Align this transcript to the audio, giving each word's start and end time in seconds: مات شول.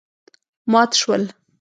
مات 0.71 0.91
شول. 1.01 1.23